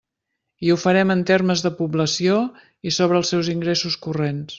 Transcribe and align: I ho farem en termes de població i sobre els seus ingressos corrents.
I 0.67 0.71
ho 0.73 0.77
farem 0.83 1.11
en 1.15 1.19
termes 1.31 1.61
de 1.65 1.71
població 1.81 2.39
i 2.89 2.95
sobre 2.99 3.21
els 3.21 3.33
seus 3.35 3.51
ingressos 3.55 3.99
corrents. 4.07 4.49